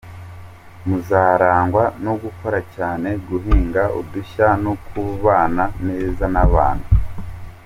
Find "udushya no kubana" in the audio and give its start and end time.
3.99-5.63